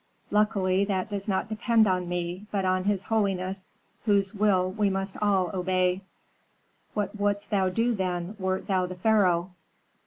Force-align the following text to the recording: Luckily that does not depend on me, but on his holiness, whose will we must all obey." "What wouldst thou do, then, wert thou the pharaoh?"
Luckily 0.31 0.83
that 0.85 1.11
does 1.11 1.27
not 1.29 1.47
depend 1.47 1.85
on 1.85 2.09
me, 2.09 2.47
but 2.49 2.65
on 2.65 2.85
his 2.85 3.03
holiness, 3.03 3.69
whose 4.05 4.33
will 4.33 4.71
we 4.71 4.89
must 4.89 5.15
all 5.21 5.51
obey." 5.55 6.01
"What 6.95 7.19
wouldst 7.19 7.51
thou 7.51 7.69
do, 7.69 7.93
then, 7.93 8.35
wert 8.39 8.65
thou 8.65 8.87
the 8.87 8.95
pharaoh?" 8.95 9.51